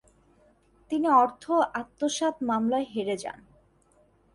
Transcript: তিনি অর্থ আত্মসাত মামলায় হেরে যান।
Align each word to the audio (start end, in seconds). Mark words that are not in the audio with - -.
তিনি 0.91 1.07
অর্থ 1.13 1.43
আত্মসাত 1.73 2.35
মামলায় 2.49 2.87
হেরে 2.93 3.15
যান। 3.17 3.39